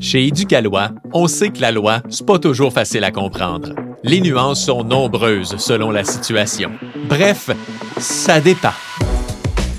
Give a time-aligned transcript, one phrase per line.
[0.00, 3.74] Chez Éducalois, on sait que la loi, c'est pas toujours facile à comprendre.
[4.04, 6.70] Les nuances sont nombreuses selon la situation.
[7.08, 7.50] Bref,
[7.98, 8.72] ça dépend.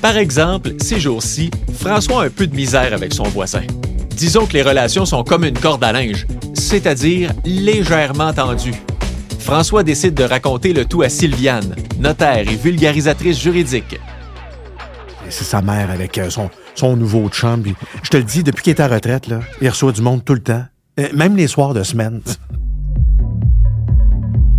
[0.02, 3.64] Par exemple, ces jours-ci, François a un peu de misère avec son voisin.
[4.10, 8.84] Disons que les relations sont comme une corde à linge, c'est-à-dire légèrement tendues.
[9.40, 14.00] François décide de raconter le tout à Sylviane, notaire et vulgarisatrice juridique.
[15.30, 17.62] C'est sa mère avec euh, son, son nouveau chum.
[17.62, 20.24] puis je te le dis, depuis qu'il est à retraite, là, il reçoit du monde
[20.26, 20.64] tout le temps.
[21.00, 22.22] Euh, Même les soirs de semaine.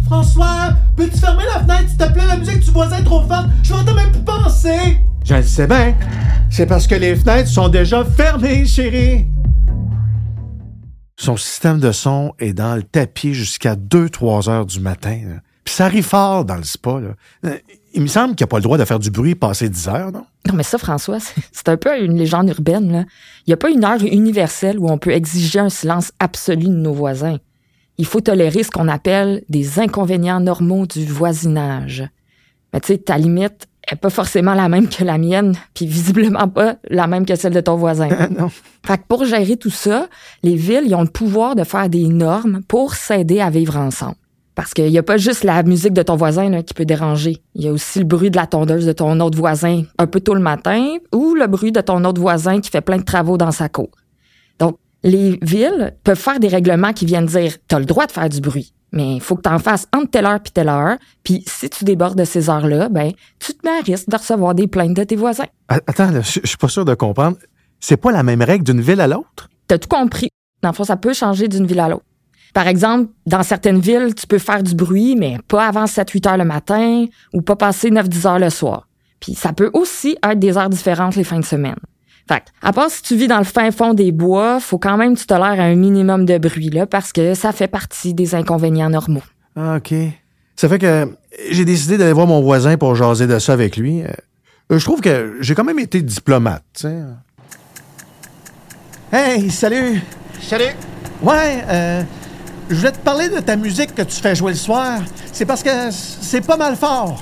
[0.06, 2.26] François, peux-tu fermer la fenêtre, s'il te plaît?
[2.26, 3.46] La musique du voisin est trop forte.
[3.62, 4.98] Je m'entends même plus penser.
[5.24, 5.94] Je le sais bien.
[6.50, 9.26] C'est parce que les fenêtres sont déjà fermées, chérie.
[11.16, 15.18] Son système de son est dans le tapis jusqu'à 2-3 heures du matin.
[15.26, 15.36] là.
[15.70, 16.98] Puis ça arrive fort dans le spa.
[16.98, 17.10] Là.
[17.46, 17.56] Euh,
[17.94, 20.10] Il me semble qu'il n'a pas le droit de faire du bruit passé 10 heures,
[20.10, 20.26] non?
[20.48, 21.18] Non, mais ça, François,
[21.52, 22.90] c'est- un peu une légende urbaine.
[22.90, 23.04] là.
[23.46, 26.72] Il n'y a pas une heure universelle où on peut exiger un silence absolu de
[26.72, 27.36] nos voisins.
[27.98, 32.02] Il faut tolérer ce qu'on appelle des inconvénients normaux du voisinage.
[32.72, 36.48] Mais tu sais, ta limite est pas forcément la même que la mienne, puis visiblement
[36.48, 38.08] pas la même que celle de ton voisin.
[38.36, 38.50] non.
[38.84, 40.08] Fait que pour gérer tout ça,
[40.42, 44.16] les villes, ils ont le pouvoir de faire des normes pour s'aider à vivre ensemble.
[44.60, 47.38] Parce qu'il n'y a pas juste la musique de ton voisin là, qui peut déranger.
[47.54, 50.20] Il y a aussi le bruit de la tondeuse de ton autre voisin un peu
[50.20, 53.38] tôt le matin ou le bruit de ton autre voisin qui fait plein de travaux
[53.38, 53.88] dans sa cour.
[54.58, 58.28] Donc, les villes peuvent faire des règlements qui viennent dire t'as le droit de faire
[58.28, 60.98] du bruit, mais il faut que tu en fasses entre telle heure puis telle heure.
[61.24, 64.54] Puis si tu débordes de ces heures-là, ben tu te mets à risque de recevoir
[64.54, 65.48] des plaintes de tes voisins.
[65.68, 67.38] Attends, là, je je suis pas sûr de comprendre.
[67.80, 69.48] C'est pas la même règle d'une ville à l'autre?
[69.68, 70.28] T'as tout compris.
[70.62, 72.04] Dans le fond, ça peut changer d'une ville à l'autre.
[72.54, 76.36] Par exemple, dans certaines villes, tu peux faire du bruit, mais pas avant 7-8 heures
[76.36, 78.88] le matin ou pas passer 9-10 heures le soir.
[79.20, 81.76] Puis ça peut aussi être des heures différentes les fins de semaine.
[82.28, 84.96] Fait que, à part si tu vis dans le fin fond des bois, faut quand
[84.96, 88.34] même que tu tolères un minimum de bruit, là, parce que ça fait partie des
[88.34, 89.22] inconvénients normaux.
[89.56, 89.92] Ah, OK.
[90.56, 91.08] Ça fait que
[91.50, 94.02] j'ai décidé d'aller voir mon voisin pour jaser de ça avec lui.
[94.02, 96.98] Euh, Je trouve que j'ai quand même été diplomate, tu sais.
[99.12, 100.00] Hey, salut!
[100.40, 100.72] Salut.
[101.22, 102.02] Ouais, euh,
[102.70, 105.00] je voulais te parler de ta musique que tu fais jouer le soir.
[105.32, 107.20] C'est parce que c'est pas mal fort.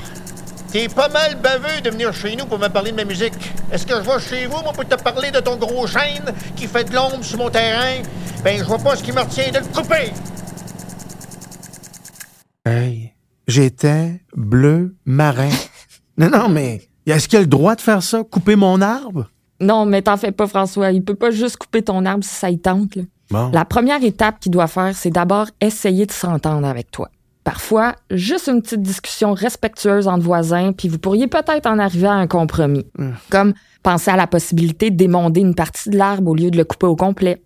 [0.70, 3.32] T'es pas mal baveux de venir chez nous pour me parler de ma musique.
[3.72, 6.66] Est-ce que je vais chez vous, moi, pour te parler de ton gros chêne qui
[6.66, 8.02] fait de l'ombre sur mon terrain?
[8.44, 10.12] Ben, je vois pas ce qui me retient de le couper.
[12.66, 13.14] Hey,
[13.46, 15.48] j'étais bleu marin.
[16.18, 18.22] non, non, mais est-ce qu'il a le droit de faire ça?
[18.22, 19.30] Couper mon arbre?
[19.60, 20.92] Non, mais t'en fais pas, François.
[20.92, 23.04] Il peut pas juste couper ton arbre si ça y tente, là.
[23.30, 23.50] Bon.
[23.52, 27.10] La première étape qu'il doit faire, c'est d'abord essayer de s'entendre avec toi.
[27.44, 32.12] Parfois, juste une petite discussion respectueuse entre voisins, puis vous pourriez peut-être en arriver à
[32.12, 32.86] un compromis.
[33.30, 36.64] Comme penser à la possibilité de démonder une partie de l'arbre au lieu de le
[36.64, 37.42] couper au complet.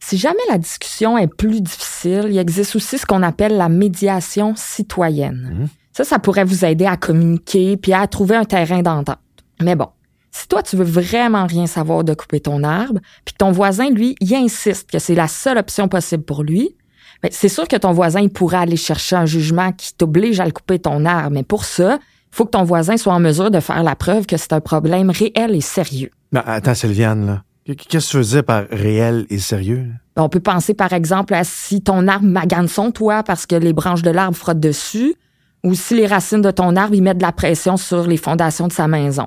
[0.00, 4.54] Si jamais la discussion est plus difficile, il existe aussi ce qu'on appelle la médiation
[4.56, 5.68] citoyenne.
[5.92, 9.18] Ça, ça pourrait vous aider à communiquer puis à trouver un terrain d'entente.
[9.62, 9.88] Mais bon,
[10.34, 13.88] si toi, tu veux vraiment rien savoir de couper ton arbre, puis que ton voisin,
[13.90, 16.74] lui, il insiste que c'est la seule option possible pour lui,
[17.22, 20.44] ben, c'est sûr que ton voisin il pourrait aller chercher un jugement qui t'oblige à
[20.44, 21.30] le couper ton arbre.
[21.30, 24.26] Mais pour ça, il faut que ton voisin soit en mesure de faire la preuve
[24.26, 26.10] que c'est un problème réel et sérieux.
[26.32, 27.42] Non, attends, Sylviane, là.
[27.64, 29.86] Qu'est-ce que tu veux dire par réel et sérieux?
[30.16, 33.54] Ben, On peut penser par exemple à si ton arbre magane son toit parce que
[33.54, 35.14] les branches de l'arbre frottent dessus,
[35.62, 38.66] ou si les racines de ton arbre y mettent de la pression sur les fondations
[38.66, 39.26] de sa maison.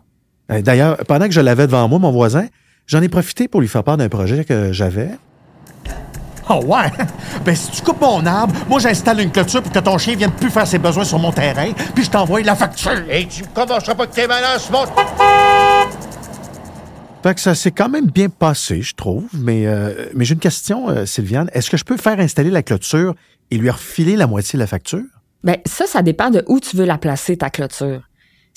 [0.51, 2.47] Euh, D'ailleurs, pendant que je l'avais devant moi, mon voisin,
[2.85, 5.11] j'en ai profité pour lui faire part d'un projet que j'avais.
[6.49, 6.89] Oh ouais?
[7.45, 10.31] Ben si tu coupes mon arbre, moi j'installe une clôture pour que ton chien vienne
[10.31, 13.03] plus faire ses besoins sur mon terrain, puis je t'envoie la facture.
[13.09, 14.91] Et tu commenceras pas que tes balances montent.
[17.23, 19.25] Fait que ça s'est quand même bien passé, je trouve.
[19.33, 21.49] Mais, euh, mais j'ai une question, euh, Sylviane.
[21.51, 23.15] Est-ce que je peux faire installer la clôture
[23.51, 25.03] et lui refiler la moitié de la facture?
[25.43, 28.06] Ben, ça, ça dépend de où tu veux la placer, ta clôture.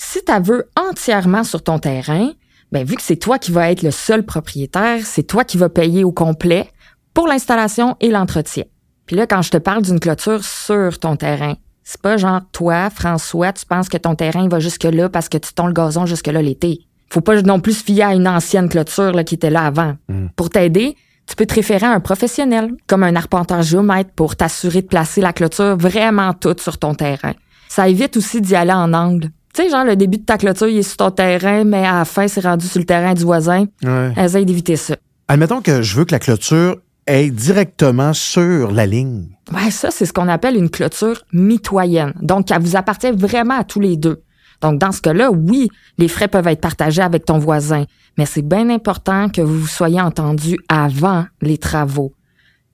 [0.03, 2.31] Si tu veux entièrement sur ton terrain,
[2.71, 5.69] ben, vu que c'est toi qui vas être le seul propriétaire, c'est toi qui vas
[5.69, 6.69] payer au complet
[7.13, 8.63] pour l'installation et l'entretien.
[9.05, 11.53] Puis là, quand je te parle d'une clôture sur ton terrain,
[11.83, 15.53] c'est pas genre toi, François, tu penses que ton terrain va jusque-là parce que tu
[15.53, 16.79] tonds le gazon jusque-là l'été.
[17.09, 19.95] Faut pas non plus se fier à une ancienne clôture là, qui était là avant.
[20.35, 20.97] Pour t'aider,
[21.27, 25.21] tu peux te référer à un professionnel, comme un arpenteur géomètre, pour t'assurer de placer
[25.21, 27.33] la clôture vraiment toute sur ton terrain.
[27.69, 29.29] Ça évite aussi d'y aller en angle.
[29.53, 31.99] Tu sais, genre, le début de ta clôture, il est sur ton terrain, mais à
[31.99, 33.65] la fin, c'est rendu sur le terrain du voisin.
[33.83, 34.13] Ouais.
[34.17, 34.95] Essaye d'éviter ça.
[35.27, 36.77] Admettons que je veux que la clôture
[37.07, 39.27] est directement sur la ligne.
[39.53, 42.13] Ouais, ça, c'est ce qu'on appelle une clôture mitoyenne.
[42.21, 44.23] Donc, elle vous appartient vraiment à tous les deux.
[44.61, 47.85] Donc, dans ce cas-là, oui, les frais peuvent être partagés avec ton voisin,
[48.17, 52.13] mais c'est bien important que vous vous soyez entendu avant les travaux.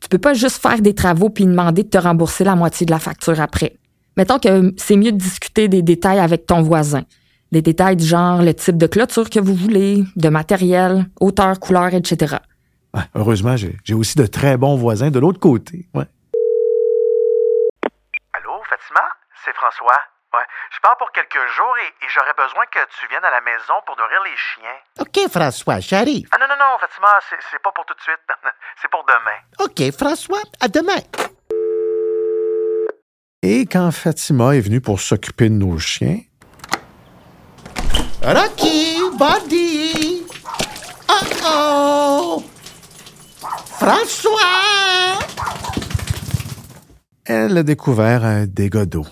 [0.01, 2.91] Tu peux pas juste faire des travaux puis demander de te rembourser la moitié de
[2.91, 3.77] la facture après.
[4.17, 7.03] Mettons que c'est mieux de discuter des détails avec ton voisin.
[7.51, 11.93] Des détails du genre le type de clôture que vous voulez, de matériel, hauteur, couleur,
[11.93, 12.37] etc.
[12.95, 15.85] Ouais, heureusement, j'ai aussi de très bons voisins de l'autre côté.
[15.93, 16.05] Ouais.
[18.33, 19.05] Allô, Fatima?
[19.45, 20.01] C'est François.
[20.33, 20.43] Ouais.
[20.75, 23.75] Je pars pour quelques jours et, et j'aurais besoin que tu viennes à la maison
[23.85, 24.77] pour nourrir les chiens.
[24.99, 26.27] OK, François, j'arrive.
[26.31, 28.17] Ah non, non, non, Fatima, c'est pas pour tout de suite.
[28.81, 29.37] c'est pour demain.
[29.59, 30.99] OK, François, à demain.
[33.49, 36.19] Et quand Fatima est venue pour s'occuper de nos chiens,
[38.21, 40.23] Rocky, Buddy.
[41.07, 42.43] Oh-oh.
[43.79, 44.31] François.
[47.23, 49.05] elle a découvert un dégât d'eau.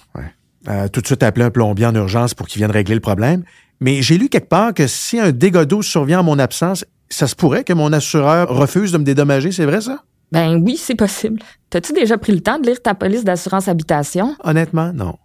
[0.67, 3.45] A tout de suite appelé un plombier en urgence pour qu'il vienne régler le problème.
[3.79, 7.27] Mais j'ai lu quelque part que si un dégât d'eau survient en mon absence, ça
[7.27, 10.03] se pourrait que mon assureur refuse de me dédommager, c'est vrai ça?
[10.35, 11.41] Ben oui, c'est possible.
[11.69, 14.35] T'as-tu déjà pris le temps de lire ta police d'assurance habitation?
[14.43, 15.15] Honnêtement, non.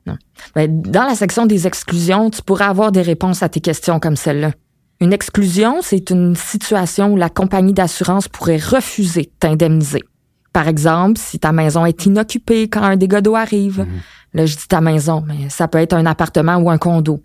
[0.55, 4.15] Ben, dans la section des exclusions, tu pourras avoir des réponses à tes questions comme
[4.15, 4.53] celle-là.
[5.01, 10.05] Une exclusion, c'est une situation où la compagnie d'assurance pourrait refuser de t'indemniser.
[10.53, 13.85] Par exemple, si ta maison est inoccupée quand un dégât d'eau arrive.
[14.33, 17.21] Là, je dis ta maison, mais ça peut être un appartement ou un condo.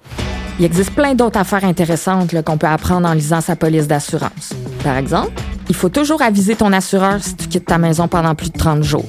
[0.57, 4.53] Il existe plein d'autres affaires intéressantes qu'on peut apprendre en lisant sa police d'assurance.
[4.83, 5.33] Par exemple,
[5.69, 8.83] il faut toujours aviser ton assureur si tu quittes ta maison pendant plus de 30
[8.83, 9.06] jours.